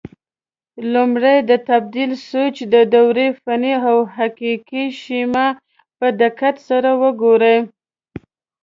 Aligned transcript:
لومړی 0.93 1.37
د 1.49 1.51
تبدیل 1.69 2.11
سویچ 2.27 2.57
د 2.73 2.75
دورې 2.93 3.27
فني 3.41 3.73
او 3.89 3.97
حقیقي 4.17 4.85
شیما 5.01 5.47
په 5.97 6.07
دقت 6.21 6.55
سره 6.69 6.89
وګورئ. 7.01 7.57